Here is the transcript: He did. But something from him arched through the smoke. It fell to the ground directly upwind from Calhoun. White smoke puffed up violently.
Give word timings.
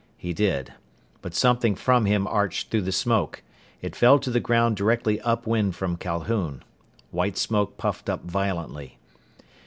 He 0.17 0.33
did. 0.33 0.73
But 1.21 1.35
something 1.35 1.75
from 1.75 2.05
him 2.07 2.25
arched 2.25 2.71
through 2.71 2.81
the 2.81 2.91
smoke. 2.91 3.43
It 3.83 3.95
fell 3.95 4.17
to 4.17 4.31
the 4.31 4.39
ground 4.39 4.75
directly 4.75 5.21
upwind 5.21 5.75
from 5.75 5.95
Calhoun. 5.95 6.63
White 7.11 7.37
smoke 7.37 7.77
puffed 7.77 8.09
up 8.09 8.23
violently. 8.23 8.97